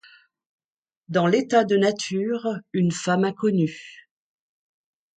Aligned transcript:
Dans 1.09 1.27
l'état 1.27 1.63
de 1.63 1.77
nature, 1.77 2.47
une 2.73 2.91
femme 2.91 3.23
inconnue. 3.23 4.07